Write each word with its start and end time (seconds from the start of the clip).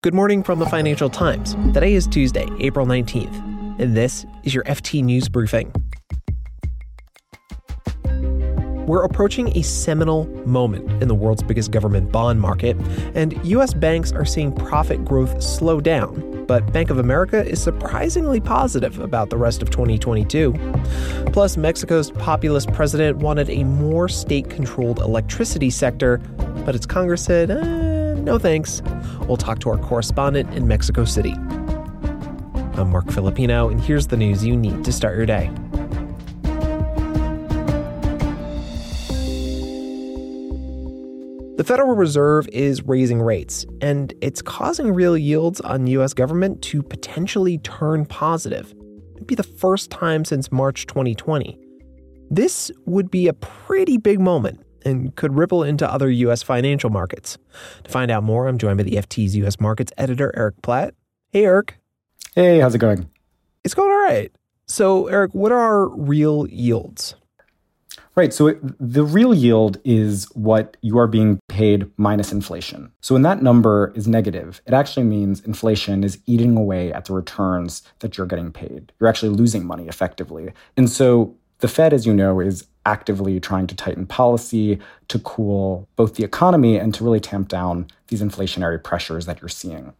Good 0.00 0.14
morning 0.14 0.44
from 0.44 0.60
the 0.60 0.66
Financial 0.66 1.10
Times. 1.10 1.56
Today 1.74 1.92
is 1.94 2.06
Tuesday, 2.06 2.46
April 2.60 2.86
19th, 2.86 3.80
and 3.80 3.96
this 3.96 4.24
is 4.44 4.54
your 4.54 4.62
FT 4.62 5.02
News 5.02 5.28
Briefing. 5.28 5.72
We're 8.86 9.02
approaching 9.02 9.48
a 9.58 9.62
seminal 9.62 10.26
moment 10.46 11.02
in 11.02 11.08
the 11.08 11.16
world's 11.16 11.42
biggest 11.42 11.72
government 11.72 12.12
bond 12.12 12.40
market, 12.40 12.76
and 13.16 13.44
U.S. 13.44 13.74
banks 13.74 14.12
are 14.12 14.24
seeing 14.24 14.52
profit 14.52 15.04
growth 15.04 15.42
slow 15.42 15.80
down. 15.80 16.46
But 16.46 16.72
Bank 16.72 16.90
of 16.90 16.98
America 16.98 17.44
is 17.44 17.60
surprisingly 17.60 18.38
positive 18.38 19.00
about 19.00 19.30
the 19.30 19.36
rest 19.36 19.62
of 19.62 19.70
2022. 19.70 20.54
Plus, 21.32 21.56
Mexico's 21.56 22.12
populist 22.12 22.72
president 22.72 23.18
wanted 23.18 23.50
a 23.50 23.64
more 23.64 24.08
state 24.08 24.48
controlled 24.48 25.00
electricity 25.00 25.70
sector, 25.70 26.18
but 26.64 26.76
its 26.76 26.86
Congress 26.86 27.24
said, 27.24 27.50
eh, 27.50 27.87
no 28.28 28.38
thanks. 28.38 28.82
We'll 29.26 29.38
talk 29.38 29.58
to 29.60 29.70
our 29.70 29.78
correspondent 29.78 30.52
in 30.52 30.68
Mexico 30.68 31.06
City. 31.06 31.32
I'm 31.32 32.90
Marc 32.90 33.10
Filippino, 33.10 33.70
and 33.70 33.80
here's 33.80 34.08
the 34.08 34.18
news 34.18 34.44
you 34.44 34.54
need 34.54 34.84
to 34.84 34.92
start 34.92 35.16
your 35.16 35.24
day. 35.24 35.50
The 41.56 41.64
Federal 41.64 41.96
Reserve 41.96 42.46
is 42.52 42.82
raising 42.82 43.22
rates, 43.22 43.64
and 43.80 44.12
it's 44.20 44.42
causing 44.42 44.92
real 44.92 45.16
yields 45.16 45.62
on 45.62 45.86
U.S. 45.86 46.12
government 46.12 46.60
to 46.64 46.82
potentially 46.82 47.56
turn 47.58 48.04
positive. 48.04 48.74
It'd 49.16 49.26
be 49.26 49.36
the 49.36 49.42
first 49.42 49.90
time 49.90 50.26
since 50.26 50.52
March 50.52 50.86
2020. 50.86 51.58
This 52.30 52.70
would 52.84 53.10
be 53.10 53.26
a 53.26 53.32
pretty 53.32 53.96
big 53.96 54.20
moment 54.20 54.60
and 54.88 55.14
could 55.14 55.36
ripple 55.36 55.62
into 55.62 55.90
other 55.90 56.10
U.S. 56.10 56.42
financial 56.42 56.90
markets. 56.90 57.38
To 57.84 57.90
find 57.90 58.10
out 58.10 58.24
more, 58.24 58.48
I'm 58.48 58.58
joined 58.58 58.78
by 58.78 58.84
the 58.84 58.96
FT's 58.96 59.36
U.S. 59.36 59.60
markets 59.60 59.92
editor, 59.96 60.32
Eric 60.36 60.60
Platt. 60.62 60.94
Hey, 61.30 61.44
Eric. 61.44 61.78
Hey, 62.34 62.58
how's 62.58 62.74
it 62.74 62.78
going? 62.78 63.08
It's 63.64 63.74
going 63.74 63.90
all 63.90 64.02
right. 64.02 64.32
So, 64.66 65.06
Eric, 65.06 65.34
what 65.34 65.52
are 65.52 65.88
real 65.88 66.46
yields? 66.48 67.14
Right. 68.18 68.34
So 68.34 68.48
it, 68.48 68.58
the 68.80 69.04
real 69.04 69.32
yield 69.32 69.78
is 69.84 70.24
what 70.34 70.76
you 70.82 70.98
are 70.98 71.06
being 71.06 71.38
paid 71.48 71.88
minus 71.96 72.32
inflation. 72.32 72.90
So 73.00 73.14
when 73.14 73.22
that 73.22 73.44
number 73.44 73.92
is 73.94 74.08
negative, 74.08 74.60
it 74.66 74.74
actually 74.74 75.04
means 75.04 75.40
inflation 75.42 76.02
is 76.02 76.18
eating 76.26 76.56
away 76.56 76.92
at 76.92 77.04
the 77.04 77.12
returns 77.12 77.84
that 78.00 78.18
you're 78.18 78.26
getting 78.26 78.50
paid. 78.50 78.92
You're 78.98 79.08
actually 79.08 79.28
losing 79.28 79.64
money 79.64 79.86
effectively. 79.86 80.52
And 80.76 80.90
so 80.90 81.36
the 81.60 81.68
Fed, 81.68 81.92
as 81.92 82.06
you 82.06 82.14
know, 82.14 82.40
is 82.40 82.66
actively 82.86 83.38
trying 83.40 83.66
to 83.66 83.74
tighten 83.74 84.06
policy 84.06 84.78
to 85.08 85.18
cool 85.18 85.88
both 85.96 86.14
the 86.14 86.24
economy 86.24 86.76
and 86.76 86.94
to 86.94 87.04
really 87.04 87.20
tamp 87.20 87.48
down 87.48 87.86
these 88.08 88.22
inflationary 88.22 88.82
pressures 88.82 89.26
that 89.26 89.40
you're 89.40 89.48
seeing. 89.48 89.92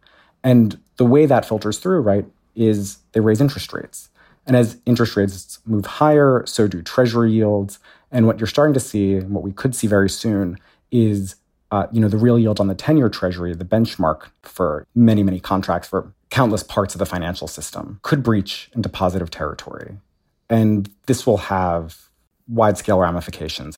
And 0.43 0.79
the 0.97 1.05
way 1.05 1.25
that 1.25 1.45
filters 1.45 1.77
through, 1.79 2.01
right, 2.01 2.25
is 2.55 2.97
they 3.11 3.19
raise 3.19 3.41
interest 3.41 3.73
rates. 3.73 4.09
And 4.47 4.55
as 4.55 4.79
interest 4.85 5.15
rates 5.15 5.59
move 5.65 5.85
higher, 5.85 6.43
so 6.47 6.67
do 6.67 6.81
treasury 6.81 7.31
yields. 7.31 7.77
And 8.11 8.25
what 8.25 8.39
you're 8.39 8.47
starting 8.47 8.73
to 8.73 8.79
see, 8.79 9.15
and 9.15 9.31
what 9.31 9.43
we 9.43 9.51
could 9.51 9.75
see 9.75 9.85
very 9.85 10.09
soon, 10.09 10.57
is 10.91 11.35
uh, 11.71 11.85
you 11.91 12.01
know 12.01 12.07
the 12.07 12.17
real 12.17 12.39
yield 12.39 12.59
on 12.59 12.67
the 12.67 12.73
10-year 12.73 13.09
treasury, 13.09 13.53
the 13.53 13.65
benchmark 13.65 14.29
for 14.41 14.87
many, 14.95 15.21
many 15.21 15.39
contracts 15.39 15.87
for 15.87 16.11
countless 16.31 16.63
parts 16.63 16.95
of 16.95 16.99
the 16.99 17.05
financial 17.05 17.47
system, 17.47 17.99
could 18.01 18.23
breach 18.23 18.71
into 18.73 18.89
positive 18.89 19.29
territory. 19.29 19.97
And 20.49 20.89
this 21.05 21.27
will 21.27 21.37
have 21.37 22.09
wide 22.47 22.77
scale 22.77 22.99
ramifications. 22.99 23.75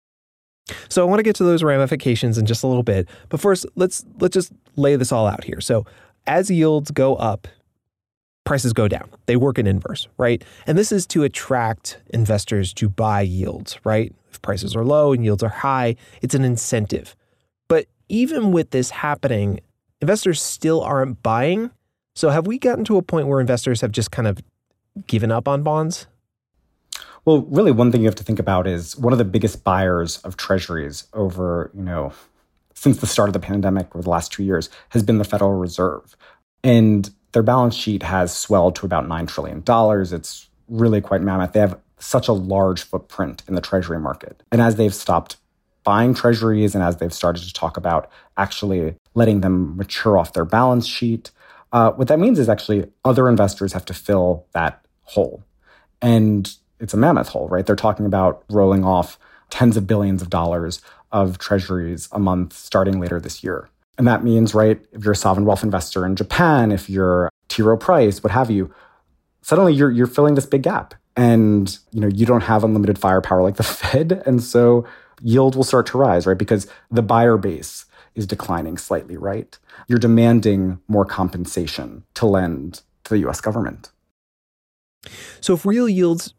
So 0.90 1.02
I 1.02 1.06
want 1.06 1.20
to 1.20 1.24
get 1.24 1.36
to 1.38 1.44
those 1.44 1.64
ramifications 1.64 2.38
in 2.38 2.46
just 2.46 2.64
a 2.64 2.68
little 2.68 2.84
bit, 2.84 3.10
but 3.30 3.40
first 3.40 3.66
let's 3.76 4.06
let's 4.20 4.34
just 4.34 4.54
lay 4.76 4.96
this 4.96 5.12
all 5.12 5.28
out 5.28 5.44
here. 5.44 5.60
So 5.60 5.86
as 6.28 6.50
yields 6.50 6.92
go 6.92 7.16
up, 7.16 7.48
prices 8.46 8.74
go 8.74 8.88
down. 8.88 9.10
They 9.26 9.36
work 9.36 9.58
in 9.58 9.68
inverse, 9.68 10.08
right? 10.18 10.44
And 10.66 10.78
this 10.78 10.92
is 10.92 11.06
to 11.08 11.24
attract 11.24 12.00
investors 12.10 12.74
to 12.76 12.90
buy 12.90 13.22
yields, 13.22 13.80
right? 13.84 14.14
If 14.30 14.42
prices 14.42 14.76
are 14.76 14.86
low 14.86 15.14
and 15.14 15.24
yields 15.24 15.44
are 15.44 15.50
high, 15.50 15.96
it's 16.22 16.36
an 16.36 16.46
incentive. 16.46 17.16
But 17.68 17.88
even 18.08 18.52
with 18.52 18.72
this 18.72 18.92
happening, 18.92 19.60
investors 20.00 20.42
still 20.42 20.82
aren't 20.82 21.22
buying. 21.22 21.72
So 22.16 22.30
have 22.30 22.48
we 22.48 22.58
gotten 22.58 22.86
to 22.86 22.98
a 22.98 23.02
point 23.02 23.28
where 23.28 23.40
investors 23.40 23.82
have 23.82 23.92
just 23.92 24.12
kind 24.12 24.28
of 24.28 24.40
given 25.08 25.32
up 25.32 25.48
on 25.48 25.64
bonds? 25.64 26.08
Well, 27.24 27.42
really, 27.50 27.72
one 27.72 27.92
thing 27.92 28.02
you 28.02 28.08
have 28.08 28.16
to 28.16 28.24
think 28.24 28.40
about 28.40 28.66
is 28.66 28.98
one 28.98 29.14
of 29.14 29.20
the 29.20 29.26
biggest 29.26 29.64
buyers 29.64 30.18
of 30.20 30.38
treasuries 30.38 31.06
over, 31.14 31.70
you 31.76 31.84
know, 31.84 32.14
since 32.74 32.98
the 32.98 33.08
start 33.08 33.30
of 33.30 33.34
the 33.34 33.40
pandemic 33.40 33.96
over 33.96 34.02
the 34.02 34.10
last 34.10 34.32
two 34.32 34.44
years 34.44 34.70
has 34.90 35.04
been 35.04 35.20
the 35.20 35.24
Federal 35.24 35.54
Reserve. 35.54 36.16
And 36.64 37.12
their 37.34 37.44
balance 37.44 37.76
sheet 37.76 38.02
has 38.04 38.36
swelled 38.36 38.76
to 38.78 38.86
about 38.86 39.08
$9 39.08 39.28
trillion. 39.28 39.64
It's 40.14 40.50
really 40.68 41.00
quite 41.00 41.22
mammoth. 41.22 41.54
They 41.54 41.60
have 41.60 41.80
such 42.00 42.28
a 42.28 42.34
large 42.34 42.82
footprint 42.82 43.44
in 43.48 43.54
the 43.54 43.62
treasury 43.62 44.00
market. 44.00 44.42
And 44.52 44.60
as 44.60 44.76
they've 44.76 44.94
stopped 44.94 45.38
buying 45.84 46.14
treasuries 46.16 46.74
and 46.74 46.84
as 46.84 46.98
they've 46.98 47.14
started 47.14 47.44
to 47.44 47.54
talk 47.54 47.78
about 47.78 48.10
actually 48.38 48.96
letting 49.14 49.42
them 49.42 49.78
mature 49.78 50.18
off 50.18 50.34
their 50.34 50.46
balance 50.46 50.88
sheet, 50.88 51.30
uh, 51.72 51.92
what 51.92 52.08
that 52.08 52.20
means 52.20 52.40
is 52.40 52.50
actually 52.50 52.90
other 53.06 53.30
investors 53.30 53.74
have 53.74 53.86
to 53.86 53.94
fill 53.94 54.46
that 54.54 54.86
hole. 55.04 55.44
And 56.02 56.52
it's 56.82 56.94
a 56.94 56.98
mammoth 56.98 57.30
hole, 57.30 57.48
right? 57.48 57.66
They're 57.66 57.76
talking 57.76 58.06
about 58.06 58.44
rolling 58.50 58.84
off 58.84 59.18
tens 59.50 59.78
of 59.78 59.88
billions 59.88 60.22
of 60.22 60.30
dollars 60.30 60.82
of 61.12 61.38
treasuries 61.38 62.10
a 62.12 62.20
month 62.20 62.54
starting 62.54 63.00
later 63.00 63.20
this 63.20 63.44
year. 63.44 63.70
And 63.98 64.08
that 64.08 64.24
means, 64.24 64.56
right, 64.56 64.84
if 64.92 65.04
you're 65.04 65.14
a 65.14 65.16
sovereign 65.16 65.46
wealth 65.46 65.64
investor 65.64 66.06
in 66.06 66.16
Japan, 66.16 66.72
if 66.72 66.90
you're 66.90 67.30
T. 67.50 67.62
Rowe 67.62 67.78
Price, 67.78 68.24
what 68.24 68.32
have 68.32 68.50
you, 68.50 68.74
suddenly 69.42 69.74
you're 69.74 69.92
you're 69.92 70.08
filling 70.08 70.36
this 70.36 70.46
big 70.46 70.64
gap. 70.64 70.96
And 71.16 71.78
you 71.92 72.02
know, 72.02 72.08
you 72.08 72.26
don't 72.26 72.42
have 72.42 72.64
unlimited 72.64 72.98
firepower 72.98 73.44
like 73.44 73.58
the 73.58 73.64
Fed. 73.82 74.24
And 74.26 74.42
so 74.42 74.86
yield 75.22 75.56
will 75.56 75.64
start 75.64 75.86
to 75.88 75.98
rise, 75.98 76.26
right? 76.26 76.38
Because 76.38 76.68
the 76.90 77.04
buyer 77.04 77.38
base 77.38 77.86
is 78.16 78.26
declining 78.26 78.78
slightly, 78.78 79.18
right? 79.18 79.58
You're 79.88 80.00
demanding 80.00 80.80
more 80.88 81.06
compensation 81.06 82.04
to 82.16 82.26
lend 82.26 82.82
to 83.04 83.14
the 83.14 83.30
US 83.30 83.42
government. 83.42 83.92
So 85.42 85.54
if 85.54 85.66
real 85.66 85.90
yields 85.90 86.34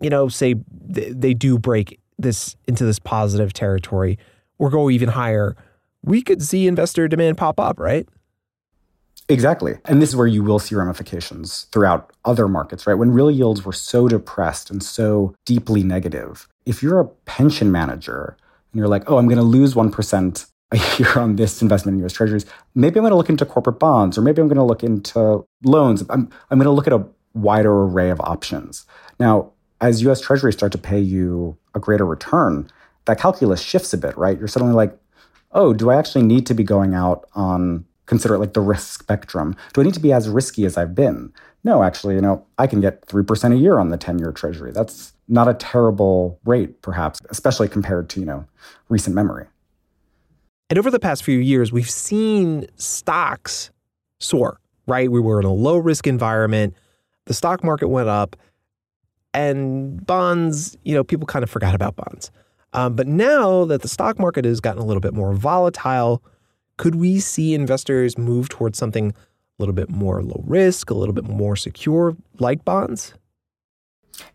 you 0.00 0.10
know, 0.10 0.28
say 0.28 0.54
they 0.70 1.34
do 1.34 1.58
break 1.58 2.00
this 2.18 2.56
into 2.66 2.84
this 2.84 2.98
positive 2.98 3.52
territory 3.52 4.18
or 4.58 4.70
go 4.70 4.90
even 4.90 5.10
higher, 5.10 5.56
we 6.02 6.22
could 6.22 6.42
see 6.42 6.66
investor 6.66 7.08
demand 7.08 7.36
pop 7.36 7.60
up, 7.60 7.78
right? 7.78 8.08
Exactly. 9.28 9.74
And 9.84 10.00
this 10.00 10.08
is 10.08 10.16
where 10.16 10.26
you 10.26 10.42
will 10.42 10.58
see 10.58 10.74
ramifications 10.74 11.64
throughout 11.64 12.12
other 12.24 12.48
markets, 12.48 12.86
right? 12.86 12.94
When 12.94 13.10
real 13.10 13.30
yields 13.30 13.64
were 13.64 13.74
so 13.74 14.08
depressed 14.08 14.70
and 14.70 14.82
so 14.82 15.34
deeply 15.44 15.82
negative, 15.82 16.48
if 16.64 16.82
you're 16.82 16.98
a 16.98 17.04
pension 17.04 17.70
manager 17.70 18.36
and 18.72 18.78
you're 18.78 18.88
like, 18.88 19.10
oh, 19.10 19.18
I'm 19.18 19.26
going 19.26 19.36
to 19.38 19.42
lose 19.42 19.74
1% 19.74 20.46
a 20.70 20.76
year 20.98 21.18
on 21.18 21.36
this 21.36 21.60
investment 21.60 21.98
in 21.98 22.04
US 22.06 22.12
treasuries, 22.14 22.46
maybe 22.74 22.98
I'm 22.98 23.02
going 23.02 23.10
to 23.10 23.16
look 23.16 23.28
into 23.28 23.44
corporate 23.44 23.78
bonds 23.78 24.16
or 24.16 24.22
maybe 24.22 24.40
I'm 24.40 24.48
going 24.48 24.56
to 24.56 24.64
look 24.64 24.82
into 24.82 25.46
loans. 25.62 26.02
I'm, 26.08 26.30
I'm 26.50 26.58
going 26.58 26.64
to 26.64 26.70
look 26.70 26.86
at 26.86 26.94
a 26.94 27.04
wider 27.34 27.84
array 27.84 28.08
of 28.08 28.20
options. 28.22 28.86
Now, 29.20 29.52
as 29.80 30.02
US 30.02 30.20
Treasuries 30.20 30.54
start 30.54 30.72
to 30.72 30.78
pay 30.78 31.00
you 31.00 31.56
a 31.74 31.80
greater 31.80 32.06
return, 32.06 32.70
that 33.04 33.18
calculus 33.18 33.60
shifts 33.60 33.92
a 33.92 33.98
bit, 33.98 34.16
right? 34.16 34.38
You're 34.38 34.48
suddenly 34.48 34.74
like, 34.74 34.96
oh, 35.52 35.72
do 35.72 35.90
I 35.90 35.96
actually 35.96 36.24
need 36.24 36.46
to 36.46 36.54
be 36.54 36.64
going 36.64 36.94
out 36.94 37.28
on 37.34 37.84
consider 38.06 38.34
it 38.34 38.38
like 38.38 38.54
the 38.54 38.60
risk 38.60 39.00
spectrum? 39.00 39.54
Do 39.72 39.80
I 39.80 39.84
need 39.84 39.94
to 39.94 40.00
be 40.00 40.12
as 40.12 40.28
risky 40.28 40.64
as 40.64 40.76
I've 40.76 40.94
been? 40.94 41.32
No, 41.62 41.82
actually, 41.82 42.14
you 42.14 42.20
know, 42.20 42.44
I 42.58 42.66
can 42.66 42.80
get 42.80 43.06
3% 43.06 43.52
a 43.52 43.56
year 43.56 43.78
on 43.78 43.90
the 43.90 43.98
10-year 43.98 44.32
treasury. 44.32 44.72
That's 44.72 45.12
not 45.28 45.48
a 45.48 45.54
terrible 45.54 46.38
rate, 46.44 46.80
perhaps, 46.82 47.20
especially 47.30 47.68
compared 47.68 48.08
to, 48.10 48.20
you 48.20 48.26
know, 48.26 48.46
recent 48.88 49.14
memory. 49.14 49.46
And 50.70 50.78
over 50.78 50.90
the 50.90 51.00
past 51.00 51.22
few 51.22 51.38
years, 51.38 51.72
we've 51.72 51.90
seen 51.90 52.66
stocks 52.76 53.70
soar, 54.20 54.58
right? 54.86 55.10
We 55.10 55.20
were 55.20 55.40
in 55.40 55.46
a 55.46 55.52
low 55.52 55.76
risk 55.76 56.06
environment. 56.06 56.74
The 57.26 57.34
stock 57.34 57.62
market 57.62 57.88
went 57.88 58.08
up 58.08 58.36
and 59.34 60.04
bonds, 60.06 60.76
you 60.84 60.94
know, 60.94 61.04
people 61.04 61.26
kind 61.26 61.42
of 61.42 61.50
forgot 61.50 61.74
about 61.74 61.96
bonds. 61.96 62.30
Um, 62.72 62.94
but 62.94 63.06
now 63.06 63.64
that 63.64 63.82
the 63.82 63.88
stock 63.88 64.18
market 64.18 64.44
has 64.44 64.60
gotten 64.60 64.82
a 64.82 64.84
little 64.84 65.00
bit 65.00 65.14
more 65.14 65.32
volatile, 65.32 66.22
could 66.76 66.94
we 66.94 67.18
see 67.18 67.54
investors 67.54 68.18
move 68.18 68.48
towards 68.48 68.78
something 68.78 69.10
a 69.10 69.14
little 69.58 69.74
bit 69.74 69.88
more 69.88 70.22
low 70.22 70.42
risk, 70.46 70.90
a 70.90 70.94
little 70.94 71.14
bit 71.14 71.24
more 71.24 71.56
secure, 71.56 72.16
like 72.38 72.64
bonds? 72.64 73.14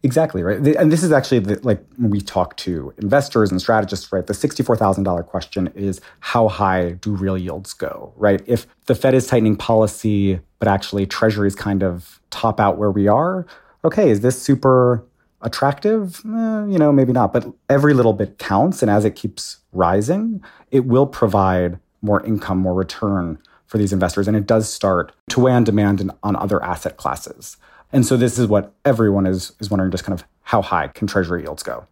Exactly 0.01 0.43
right, 0.43 0.57
and 0.77 0.91
this 0.91 1.03
is 1.03 1.11
actually 1.11 1.39
the, 1.39 1.59
like 1.63 1.83
when 1.97 2.09
we 2.09 2.21
talk 2.21 2.55
to 2.55 2.93
investors 2.97 3.51
and 3.51 3.61
strategists, 3.61 4.13
right? 4.13 4.25
The 4.25 4.33
sixty-four 4.33 4.77
thousand 4.77 5.03
dollar 5.03 5.23
question 5.23 5.67
is 5.75 5.99
how 6.21 6.47
high 6.47 6.91
do 6.91 7.11
real 7.11 7.37
yields 7.37 7.73
go, 7.73 8.13
right? 8.15 8.41
If 8.45 8.65
the 8.85 8.95
Fed 8.95 9.13
is 9.13 9.27
tightening 9.27 9.57
policy, 9.57 10.39
but 10.59 10.69
actually 10.69 11.05
Treasuries 11.05 11.53
kind 11.53 11.83
of 11.83 12.21
top 12.29 12.61
out 12.61 12.77
where 12.77 12.91
we 12.91 13.09
are, 13.09 13.45
okay, 13.85 14.09
is 14.09 14.21
this 14.21 14.41
super 14.41 15.03
attractive? 15.41 16.21
Eh, 16.25 16.65
you 16.65 16.79
know, 16.79 16.91
maybe 16.91 17.13
not, 17.13 17.33
but 17.33 17.45
every 17.69 17.93
little 17.93 18.13
bit 18.13 18.37
counts. 18.39 18.81
And 18.81 18.89
as 18.89 19.05
it 19.05 19.15
keeps 19.15 19.57
rising, 19.71 20.43
it 20.71 20.85
will 20.85 21.07
provide 21.07 21.79
more 22.01 22.23
income, 22.25 22.57
more 22.57 22.73
return 22.73 23.37
for 23.65 23.77
these 23.77 23.93
investors, 23.93 24.27
and 24.27 24.37
it 24.37 24.45
does 24.45 24.71
start 24.71 25.13
to 25.29 25.39
weigh 25.39 25.53
on 25.53 25.63
demand 25.63 25.99
and 25.99 26.11
on 26.21 26.35
other 26.35 26.63
asset 26.63 26.97
classes. 26.97 27.57
And 27.91 28.05
so 28.05 28.17
this 28.17 28.37
is 28.37 28.47
what 28.47 28.73
everyone 28.85 29.25
is 29.25 29.53
is 29.59 29.69
wondering 29.69 29.91
just 29.91 30.03
kind 30.03 30.19
of 30.19 30.25
how 30.41 30.61
high 30.61 30.89
can 30.89 31.07
treasury 31.07 31.41
yields 31.41 31.63
go. 31.63 31.87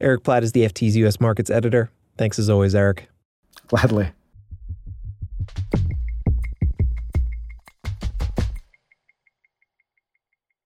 Eric 0.00 0.24
Platt 0.24 0.42
is 0.42 0.52
the 0.52 0.62
FT's 0.62 0.96
US 0.96 1.20
markets 1.20 1.50
editor. 1.50 1.90
Thanks 2.18 2.38
as 2.38 2.50
always, 2.50 2.74
Eric. 2.74 3.08
Gladly. 3.68 4.10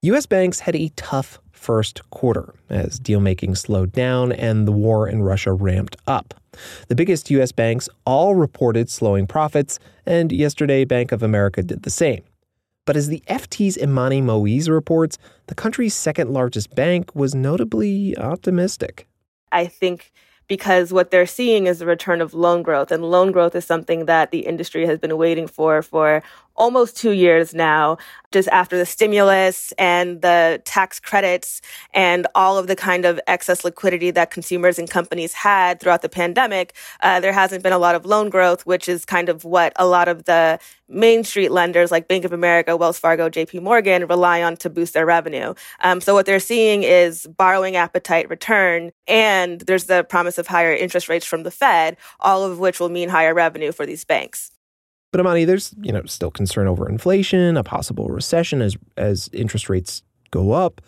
US 0.03 0.25
banks 0.25 0.61
had 0.61 0.75
a 0.75 0.89
tough 0.95 1.39
first 1.51 2.09
quarter 2.09 2.55
as 2.71 2.97
deal 2.97 3.19
making 3.19 3.53
slowed 3.53 3.91
down 3.91 4.31
and 4.31 4.67
the 4.67 4.71
war 4.71 5.07
in 5.07 5.21
Russia 5.21 5.53
ramped 5.53 5.95
up. 6.07 6.33
The 6.87 6.95
biggest 6.95 7.29
US 7.29 7.51
banks 7.51 7.87
all 8.03 8.33
reported 8.33 8.89
slowing 8.89 9.27
profits, 9.27 9.77
and 10.07 10.31
yesterday 10.31 10.85
Bank 10.85 11.11
of 11.11 11.21
America 11.21 11.61
did 11.61 11.83
the 11.83 11.91
same. 11.91 12.23
But 12.85 12.97
as 12.97 13.09
the 13.09 13.21
FT's 13.27 13.77
Imani 13.77 14.21
Moise 14.21 14.69
reports, 14.69 15.19
the 15.45 15.53
country's 15.53 15.93
second 15.93 16.33
largest 16.33 16.73
bank 16.73 17.13
was 17.13 17.35
notably 17.35 18.17
optimistic. 18.17 19.07
I 19.51 19.67
think 19.67 20.11
because 20.51 20.91
what 20.91 21.11
they're 21.11 21.25
seeing 21.25 21.65
is 21.65 21.79
the 21.79 21.85
return 21.85 22.19
of 22.19 22.33
loan 22.33 22.61
growth. 22.61 22.91
And 22.91 23.09
loan 23.09 23.31
growth 23.31 23.55
is 23.55 23.63
something 23.63 24.05
that 24.07 24.31
the 24.31 24.39
industry 24.39 24.85
has 24.85 24.99
been 24.99 25.15
waiting 25.15 25.47
for 25.47 25.81
for 25.81 26.21
almost 26.61 26.95
two 26.95 27.09
years 27.09 27.55
now, 27.55 27.97
just 28.31 28.47
after 28.49 28.77
the 28.77 28.85
stimulus 28.85 29.73
and 29.79 30.21
the 30.21 30.61
tax 30.63 30.99
credits 30.99 31.59
and 31.91 32.27
all 32.35 32.55
of 32.55 32.67
the 32.67 32.75
kind 32.75 33.03
of 33.03 33.19
excess 33.25 33.65
liquidity 33.65 34.11
that 34.11 34.29
consumers 34.29 34.77
and 34.77 34.87
companies 34.87 35.33
had 35.33 35.79
throughout 35.79 36.03
the 36.03 36.07
pandemic, 36.07 36.75
uh, 37.01 37.19
there 37.19 37.33
hasn't 37.33 37.63
been 37.63 37.73
a 37.73 37.79
lot 37.79 37.95
of 37.95 38.05
loan 38.05 38.29
growth, 38.29 38.63
which 38.67 38.87
is 38.87 39.05
kind 39.05 39.27
of 39.27 39.43
what 39.43 39.73
a 39.77 39.87
lot 39.87 40.07
of 40.07 40.25
the 40.25 40.59
main 40.87 41.23
street 41.23 41.49
lenders 41.49 41.89
like 41.89 42.07
Bank 42.07 42.25
of 42.25 42.31
America, 42.31 42.77
Wells 42.77 42.99
Fargo, 42.99 43.27
JP 43.27 43.63
Morgan 43.63 44.05
rely 44.05 44.43
on 44.43 44.55
to 44.57 44.69
boost 44.69 44.93
their 44.93 45.05
revenue. 45.05 45.55
Um, 45.79 45.99
so 45.99 46.13
what 46.13 46.27
they're 46.27 46.39
seeing 46.39 46.83
is 46.83 47.25
borrowing 47.25 47.75
appetite 47.75 48.29
return, 48.29 48.91
and 49.07 49.61
there's 49.61 49.85
the 49.85 50.03
promise 50.03 50.37
of 50.37 50.45
higher 50.45 50.73
interest 50.73 51.09
rates 51.09 51.25
from 51.25 51.41
the 51.41 51.51
Fed, 51.51 51.97
all 52.19 52.43
of 52.43 52.59
which 52.59 52.79
will 52.79 52.89
mean 52.89 53.09
higher 53.09 53.33
revenue 53.33 53.71
for 53.71 53.87
these 53.87 54.05
banks. 54.05 54.51
But 55.11 55.19
Imani, 55.19 55.45
there's 55.45 55.73
you 55.81 55.91
know 55.91 56.03
still 56.05 56.31
concern 56.31 56.67
over 56.67 56.89
inflation, 56.89 57.57
a 57.57 57.63
possible 57.63 58.07
recession 58.07 58.61
as 58.61 58.77
as 58.97 59.29
interest 59.33 59.69
rates 59.69 60.03
go 60.31 60.51
up. 60.51 60.81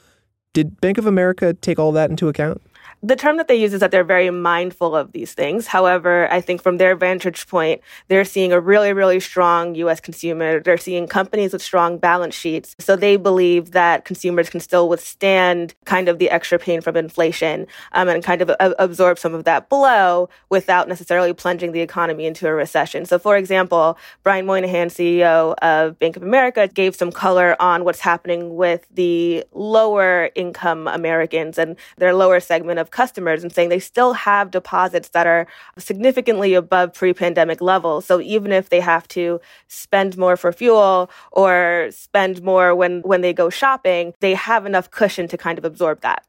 Did 0.53 0.79
Bank 0.81 0.97
of 0.97 1.05
America 1.05 1.53
take 1.53 1.79
all 1.79 1.91
that 1.93 2.09
into 2.09 2.29
account? 2.29 2.61
The 3.03 3.17
term 3.17 3.35
that 3.35 3.49
they 3.49 3.55
use 3.55 3.73
is 3.73 3.81
that 3.81 3.91
they're 3.91 4.05
very 4.05 4.29
mindful 4.29 4.95
of 4.95 5.11
these 5.11 5.33
things. 5.33 5.67
However, 5.67 6.31
I 6.31 6.39
think 6.39 6.63
from 6.63 6.77
their 6.77 6.95
vantage 6.95 7.45
point, 7.47 7.81
they're 8.07 8.23
seeing 8.23 8.53
a 8.53 8.61
really, 8.61 8.93
really 8.93 9.19
strong 9.19 9.75
U.S. 9.75 9.99
consumer. 9.99 10.61
They're 10.61 10.77
seeing 10.77 11.05
companies 11.07 11.51
with 11.51 11.61
strong 11.61 11.97
balance 11.97 12.33
sheets. 12.33 12.77
So 12.79 12.95
they 12.95 13.17
believe 13.17 13.71
that 13.71 14.05
consumers 14.05 14.49
can 14.49 14.61
still 14.61 14.87
withstand 14.87 15.75
kind 15.83 16.07
of 16.07 16.17
the 16.17 16.29
extra 16.29 16.57
pain 16.57 16.79
from 16.79 16.95
inflation 16.95 17.67
um, 17.91 18.07
and 18.07 18.23
kind 18.23 18.41
of 18.41 18.49
a- 18.49 18.75
absorb 18.79 19.19
some 19.19 19.33
of 19.33 19.43
that 19.43 19.67
blow 19.67 20.29
without 20.49 20.87
necessarily 20.87 21.33
plunging 21.33 21.73
the 21.73 21.81
economy 21.81 22.25
into 22.25 22.47
a 22.47 22.53
recession. 22.53 23.05
So, 23.05 23.19
for 23.19 23.35
example, 23.35 23.97
Brian 24.23 24.45
Moynihan, 24.45 24.87
CEO 24.87 25.55
of 25.61 25.99
Bank 25.99 26.15
of 26.15 26.23
America, 26.23 26.69
gave 26.69 26.95
some 26.95 27.11
color 27.11 27.61
on 27.61 27.83
what's 27.83 27.99
happening 27.99 28.55
with 28.55 28.87
the 28.93 29.43
lower 29.51 30.29
income 30.35 30.87
Americans 30.87 31.57
and 31.57 31.75
their 31.97 32.13
lower 32.13 32.39
segment 32.39 32.79
of 32.79 32.92
customers 32.93 33.43
and 33.43 33.51
saying 33.51 33.69
they 33.69 33.79
still 33.79 34.13
have 34.13 34.51
deposits 34.51 35.09
that 35.09 35.27
are 35.27 35.45
significantly 35.77 36.53
above 36.53 36.93
pre 36.93 37.13
pandemic 37.13 37.59
levels. 37.59 38.05
So 38.05 38.21
even 38.21 38.53
if 38.53 38.69
they 38.69 38.79
have 38.79 39.07
to 39.09 39.41
spend 39.67 40.17
more 40.17 40.37
for 40.37 40.53
fuel 40.53 41.11
or 41.31 41.89
spend 41.91 42.41
more 42.41 42.73
when, 42.73 43.01
when 43.01 43.21
they 43.21 43.33
go 43.33 43.49
shopping, 43.49 44.13
they 44.21 44.33
have 44.35 44.65
enough 44.65 44.89
cushion 44.91 45.27
to 45.27 45.37
kind 45.37 45.57
of 45.57 45.65
absorb 45.65 46.01
that. 46.01 46.25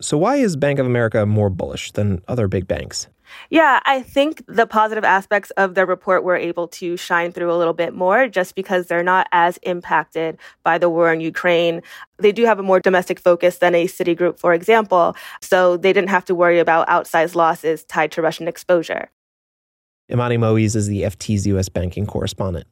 So, 0.00 0.16
why 0.16 0.36
is 0.36 0.54
Bank 0.54 0.78
of 0.78 0.86
America 0.86 1.26
more 1.26 1.50
bullish 1.50 1.90
than 1.90 2.22
other 2.28 2.46
big 2.46 2.68
banks? 2.68 3.08
Yeah, 3.50 3.80
I 3.84 4.00
think 4.02 4.42
the 4.46 4.66
positive 4.66 5.04
aspects 5.04 5.50
of 5.52 5.74
the 5.74 5.84
report 5.84 6.22
were 6.22 6.36
able 6.36 6.68
to 6.68 6.96
shine 6.96 7.32
through 7.32 7.52
a 7.52 7.58
little 7.58 7.74
bit 7.74 7.94
more 7.94 8.28
just 8.28 8.54
because 8.54 8.86
they're 8.86 9.02
not 9.02 9.26
as 9.32 9.58
impacted 9.64 10.38
by 10.62 10.78
the 10.78 10.88
war 10.88 11.12
in 11.12 11.20
Ukraine. 11.20 11.82
They 12.18 12.32
do 12.32 12.44
have 12.44 12.58
a 12.58 12.62
more 12.62 12.80
domestic 12.80 13.18
focus 13.18 13.58
than 13.58 13.74
a 13.74 13.86
Citigroup, 13.86 14.38
for 14.38 14.54
example, 14.54 15.16
so 15.40 15.76
they 15.76 15.92
didn't 15.92 16.10
have 16.10 16.24
to 16.26 16.34
worry 16.34 16.60
about 16.60 16.86
outsized 16.88 17.34
losses 17.34 17.84
tied 17.84 18.12
to 18.12 18.22
Russian 18.22 18.48
exposure. 18.48 19.10
Imani 20.10 20.36
Moise 20.36 20.74
is 20.74 20.86
the 20.86 21.02
FT's 21.02 21.46
U.S. 21.48 21.68
banking 21.68 22.06
correspondent. 22.06 22.66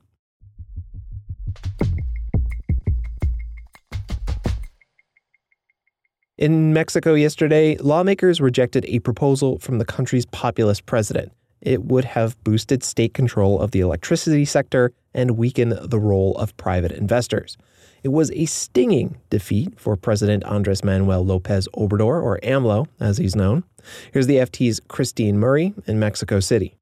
In 6.38 6.74
Mexico 6.74 7.14
yesterday, 7.14 7.78
lawmakers 7.78 8.42
rejected 8.42 8.84
a 8.88 8.98
proposal 8.98 9.58
from 9.58 9.78
the 9.78 9.86
country's 9.86 10.26
populist 10.26 10.84
president. 10.84 11.32
It 11.62 11.84
would 11.84 12.04
have 12.04 12.36
boosted 12.44 12.82
state 12.82 13.14
control 13.14 13.58
of 13.58 13.70
the 13.70 13.80
electricity 13.80 14.44
sector 14.44 14.92
and 15.14 15.38
weakened 15.38 15.72
the 15.72 15.98
role 15.98 16.36
of 16.36 16.54
private 16.58 16.92
investors. 16.92 17.56
It 18.02 18.08
was 18.08 18.30
a 18.32 18.44
stinging 18.44 19.16
defeat 19.30 19.80
for 19.80 19.96
President 19.96 20.44
Andres 20.44 20.84
Manuel 20.84 21.24
Lopez 21.24 21.68
Obrador, 21.74 22.22
or 22.22 22.38
AMLO, 22.42 22.86
as 23.00 23.16
he's 23.16 23.34
known. 23.34 23.64
Here's 24.12 24.26
the 24.26 24.36
FT's 24.36 24.78
Christine 24.88 25.38
Murray 25.38 25.72
in 25.86 25.98
Mexico 25.98 26.40
City. 26.40 26.76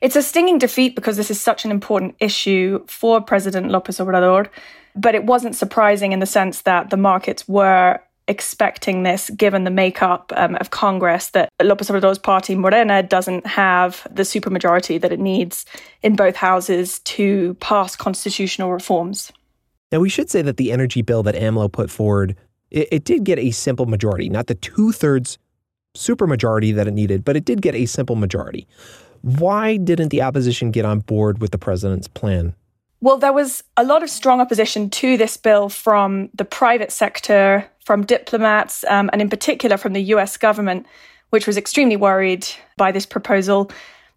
It's 0.00 0.14
a 0.14 0.22
stinging 0.22 0.58
defeat 0.58 0.94
because 0.94 1.16
this 1.16 1.32
is 1.32 1.40
such 1.40 1.64
an 1.64 1.72
important 1.72 2.14
issue 2.20 2.86
for 2.86 3.20
President 3.20 3.72
Lopez 3.72 3.98
Obrador, 3.98 4.48
but 4.94 5.16
it 5.16 5.24
wasn't 5.24 5.56
surprising 5.56 6.12
in 6.12 6.20
the 6.20 6.26
sense 6.26 6.62
that 6.62 6.90
the 6.90 6.96
markets 6.96 7.48
were 7.48 7.98
expecting 8.30 9.02
this 9.02 9.28
given 9.30 9.64
the 9.64 9.70
makeup 9.70 10.32
um, 10.36 10.54
of 10.56 10.70
Congress 10.70 11.30
that 11.30 11.50
Lopez 11.60 11.88
Obrador's 11.90 12.18
party, 12.18 12.54
Morena, 12.54 13.02
doesn't 13.02 13.44
have 13.44 14.06
the 14.08 14.22
supermajority 14.22 15.00
that 15.00 15.10
it 15.12 15.18
needs 15.18 15.66
in 16.02 16.14
both 16.14 16.36
houses 16.36 17.00
to 17.00 17.54
pass 17.54 17.96
constitutional 17.96 18.72
reforms. 18.72 19.32
Now, 19.90 19.98
we 19.98 20.08
should 20.08 20.30
say 20.30 20.42
that 20.42 20.56
the 20.58 20.70
energy 20.70 21.02
bill 21.02 21.24
that 21.24 21.34
AMLO 21.34 21.72
put 21.72 21.90
forward, 21.90 22.36
it, 22.70 22.88
it 22.92 23.04
did 23.04 23.24
get 23.24 23.40
a 23.40 23.50
simple 23.50 23.86
majority, 23.86 24.28
not 24.28 24.46
the 24.46 24.54
two 24.54 24.92
thirds 24.92 25.36
supermajority 25.96 26.72
that 26.76 26.86
it 26.86 26.94
needed, 26.94 27.24
but 27.24 27.36
it 27.36 27.44
did 27.44 27.60
get 27.60 27.74
a 27.74 27.84
simple 27.84 28.14
majority. 28.14 28.68
Why 29.22 29.76
didn't 29.76 30.10
the 30.10 30.22
opposition 30.22 30.70
get 30.70 30.84
on 30.84 31.00
board 31.00 31.40
with 31.40 31.50
the 31.50 31.58
president's 31.58 32.06
plan? 32.06 32.54
Well, 33.02 33.16
there 33.16 33.32
was 33.32 33.64
a 33.78 33.84
lot 33.84 34.02
of 34.02 34.10
strong 34.10 34.40
opposition 34.40 34.90
to 34.90 35.16
this 35.16 35.36
bill 35.36 35.70
from 35.70 36.28
the 36.34 36.44
private 36.44 36.92
sector, 36.92 37.66
from 37.84 38.04
diplomats, 38.04 38.84
um, 38.84 39.08
and 39.12 39.22
in 39.22 39.30
particular 39.30 39.78
from 39.78 39.94
the 39.94 40.02
US 40.14 40.36
government, 40.36 40.86
which 41.30 41.46
was 41.46 41.56
extremely 41.56 41.96
worried 41.96 42.46
by 42.76 42.92
this 42.92 43.06
proposal. 43.06 43.70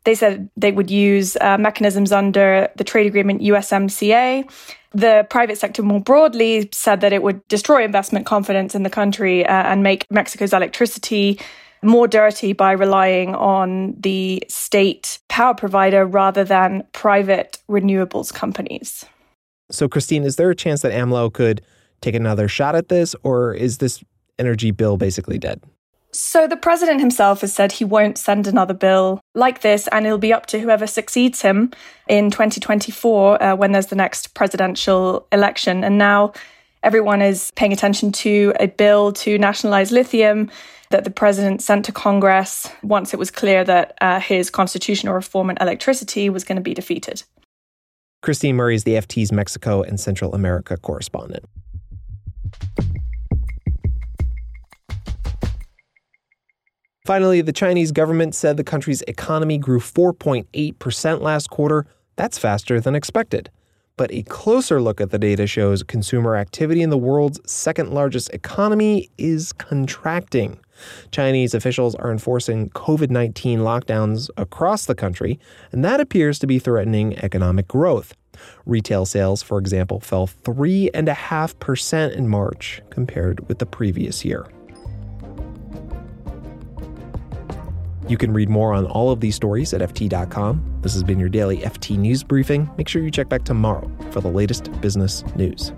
They 0.04 0.16
said 0.16 0.50
they 0.58 0.74
would 0.74 0.92
use 0.92 1.38
uh, 1.40 1.58
mechanisms 1.58 2.12
under 2.12 2.70
the 2.76 2.84
trade 2.84 3.08
agreement 3.08 3.42
USMCA. 3.42 4.50
The 4.92 5.26
private 5.30 5.58
sector 5.58 5.82
more 5.82 6.02
broadly 6.02 6.68
said 6.74 7.00
that 7.02 7.14
it 7.14 7.24
would 7.24 7.48
destroy 7.48 7.86
investment 7.86 8.26
confidence 8.26 8.76
in 8.76 8.84
the 8.84 8.90
country 8.90 9.46
uh, 9.46 9.64
and 9.64 9.82
make 9.82 10.06
Mexico's 10.12 10.52
electricity 10.52 11.40
more 11.84 12.08
dirty 12.08 12.54
by 12.54 12.72
relying 12.72 13.36
on 13.36 13.96
the 14.00 14.44
state 14.48 15.20
power 15.30 15.54
provider 15.54 16.06
rather 16.06 16.44
than 16.44 16.84
private 16.94 17.60
renewables 17.70 18.34
companies. 18.34 19.06
So, 19.72 19.88
Christine, 19.88 20.24
is 20.24 20.36
there 20.36 20.50
a 20.50 20.56
chance 20.56 20.82
that 20.82 20.92
AMLO 20.92 21.34
could 21.34 21.62
take 22.02 22.16
another 22.16 22.48
shot 22.48 22.76
at 22.76 22.90
this, 22.90 23.16
or 23.24 23.54
is 23.54 23.80
this 23.80 24.04
energy 24.38 24.72
bill 24.72 24.98
basically 24.98 25.40
dead? 25.40 25.62
So, 26.12 26.48
the 26.48 26.58
president 26.58 27.00
himself 27.00 27.42
has 27.42 27.54
said 27.54 27.72
he 27.72 27.86
won't 27.86 28.20
send 28.20 28.46
another 28.46 28.76
bill 28.76 29.20
like 29.34 29.62
this, 29.62 29.88
and 29.88 30.06
it'll 30.06 30.20
be 30.20 30.34
up 30.34 30.46
to 30.48 30.60
whoever 30.60 30.86
succeeds 30.86 31.42
him 31.42 31.72
in 32.08 32.30
2024 32.30 33.42
uh, 33.42 33.56
when 33.56 33.72
there's 33.72 33.88
the 33.88 33.96
next 33.96 34.36
presidential 34.36 35.28
election. 35.32 35.84
And 35.84 35.98
now 35.98 36.34
everyone 36.84 37.22
is 37.24 37.50
paying 37.56 37.74
attention 37.74 38.12
to 38.12 38.54
a 38.60 38.68
bill 38.68 39.12
to 39.14 39.40
nationalize 39.40 39.92
lithium 39.92 40.52
that 40.94 41.04
the 41.04 41.10
president 41.10 41.60
sent 41.60 41.84
to 41.84 41.92
Congress 41.92 42.70
once 42.84 43.16
it 43.16 43.18
was 43.18 43.32
clear 43.32 43.64
that 43.64 43.98
uh, 44.00 44.20
his 44.20 44.52
constitutional 44.52 45.16
reform 45.16 45.50
in 45.50 45.58
electricity 45.60 46.30
was 46.30 46.44
going 46.44 46.56
to 46.56 46.62
be 46.62 46.76
defeated. 46.76 47.24
Christine 48.22 48.56
Murray 48.56 48.76
is 48.76 48.84
the 48.84 48.94
FT's 48.94 49.32
Mexico 49.32 49.82
and 49.82 50.00
Central 50.00 50.36
America 50.36 50.78
correspondent. 50.78 51.46
Finally, 57.06 57.42
the 57.42 57.52
Chinese 57.52 57.92
government 57.92 58.36
said 58.36 58.56
the 58.56 58.64
country's 58.64 59.02
economy 59.08 59.58
grew 59.58 59.80
4.8% 59.80 61.22
last 61.22 61.50
quarter. 61.50 61.88
That's 62.18 62.38
faster 62.38 62.80
than 62.80 62.94
expected. 62.94 63.50
But 63.96 64.12
a 64.12 64.24
closer 64.24 64.82
look 64.82 65.00
at 65.00 65.12
the 65.12 65.20
data 65.20 65.46
shows 65.46 65.84
consumer 65.84 66.36
activity 66.36 66.82
in 66.82 66.90
the 66.90 66.98
world's 66.98 67.40
second 67.50 67.92
largest 67.94 68.30
economy 68.34 69.10
is 69.20 69.54
contracting. 69.54 70.60
Chinese 71.12 71.54
officials 71.54 71.94
are 71.96 72.12
enforcing 72.12 72.70
COVID 72.72 73.12
19 73.12 73.60
lockdowns 73.60 74.30
across 74.36 74.86
the 74.86 74.96
country, 74.96 75.40
and 75.72 75.86
that 75.86 76.00
appears 76.00 76.40
to 76.40 76.48
be 76.48 76.58
threatening 76.58 77.16
economic 77.20 77.68
growth. 77.68 78.16
Retail 78.66 79.06
sales, 79.06 79.44
for 79.44 79.60
example, 79.60 80.00
fell 80.00 80.28
3.5% 80.28 82.16
in 82.16 82.28
March 82.28 82.82
compared 82.90 83.48
with 83.48 83.60
the 83.60 83.68
previous 83.68 84.26
year. 84.26 84.48
You 88.08 88.18
can 88.18 88.34
read 88.34 88.50
more 88.50 88.74
on 88.74 88.86
all 88.86 89.12
of 89.12 89.20
these 89.20 89.36
stories 89.36 89.74
at 89.74 89.82
FT.com. 89.82 90.80
This 90.82 90.94
has 90.94 91.04
been 91.04 91.20
your 91.20 91.30
daily 91.30 91.60
FT 91.60 91.98
News 91.98 92.24
Briefing. 92.24 92.70
Make 92.78 92.88
sure 92.88 93.02
you 93.02 93.12
check 93.12 93.30
back 93.30 93.44
tomorrow 93.44 93.90
for 94.12 94.22
the 94.22 94.30
latest 94.30 94.70
business 94.82 95.24
news. 95.36 95.72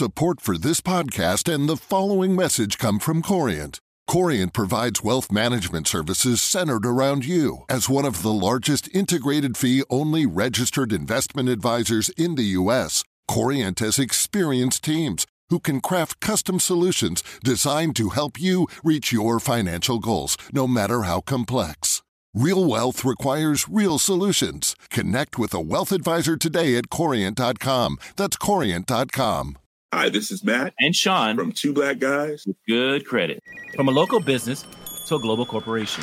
Support 0.00 0.40
for 0.40 0.56
this 0.56 0.80
podcast 0.80 1.52
and 1.52 1.68
the 1.68 1.76
following 1.76 2.34
message 2.34 2.78
come 2.78 2.98
from 2.98 3.20
Corient. 3.20 3.80
Corient 4.10 4.52
provides 4.54 5.04
wealth 5.04 5.30
management 5.30 5.86
services 5.86 6.40
centered 6.40 6.86
around 6.86 7.26
you. 7.26 7.64
As 7.68 7.88
one 7.88 8.06
of 8.06 8.22
the 8.22 8.32
largest 8.32 8.88
integrated 8.94 9.58
fee 9.58 9.84
only 9.90 10.24
registered 10.24 10.92
investment 10.92 11.50
advisors 11.50 12.08
in 12.16 12.34
the 12.34 12.44
U.S., 12.58 13.04
Corient 13.30 13.78
has 13.78 14.00
experienced 14.00 14.82
teams 14.82 15.24
who 15.50 15.60
can 15.60 15.80
craft 15.80 16.18
custom 16.18 16.58
solutions 16.58 17.22
designed 17.44 17.94
to 17.94 18.08
help 18.08 18.40
you 18.40 18.66
reach 18.82 19.12
your 19.12 19.38
financial 19.38 20.00
goals, 20.00 20.36
no 20.52 20.66
matter 20.66 21.02
how 21.02 21.20
complex. 21.20 22.02
Real 22.34 22.64
wealth 22.64 23.04
requires 23.04 23.68
real 23.68 24.00
solutions. 24.00 24.74
Connect 24.90 25.38
with 25.38 25.54
a 25.54 25.60
wealth 25.60 25.92
advisor 25.92 26.36
today 26.36 26.76
at 26.76 26.90
Corient.com. 26.90 27.98
That's 28.16 28.36
Corient.com. 28.36 29.58
Hi, 29.94 30.08
this 30.08 30.32
is 30.32 30.42
Matt 30.42 30.74
and 30.80 30.96
Sean 30.96 31.36
from 31.36 31.52
Two 31.52 31.72
Black 31.72 32.00
Guys 32.00 32.44
with 32.48 32.56
Good 32.66 33.06
Credit. 33.06 33.40
From 33.76 33.86
a 33.86 33.92
local 33.92 34.18
business 34.18 34.64
to 35.06 35.14
a 35.14 35.20
global 35.20 35.46
corporation. 35.46 36.02